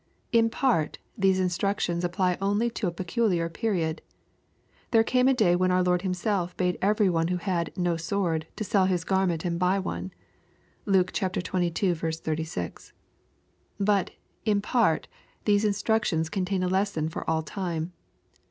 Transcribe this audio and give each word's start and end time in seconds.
In 0.31 0.49
part, 0.49 0.97
these 1.15 1.39
instructions 1.39 2.03
apply 2.03 2.35
only 2.41 2.71
to 2.71 2.87
a 2.87 2.91
peculiar 2.91 3.49
period. 3.49 4.01
There 4.89 5.03
came 5.03 5.27
a 5.27 5.33
day 5.35 5.55
when 5.55 5.69
our 5.69 5.83
Lord 5.83 6.01
Himself 6.01 6.57
bade 6.57 6.79
every 6.81 7.07
one 7.07 7.27
who 7.27 7.37
had" 7.37 7.71
no 7.77 7.97
sword, 7.97 8.47
to 8.55 8.63
sell 8.63 8.85
his 8.87 9.03
garment 9.03 9.45
and 9.45 9.59
buy 9.59 9.77
one.'* 9.77 10.11
(Luke 10.87 11.15
xxii. 11.15 11.69
36.) 11.69 12.93
But, 13.79 14.09
in 14.43 14.59
part, 14.59 15.07
these 15.45 15.63
instructions 15.63 16.29
contain 16.29 16.63
a 16.63 16.67
lesson 16.67 17.07
for 17.07 17.23
all 17.29 17.43
time. 17.43 17.93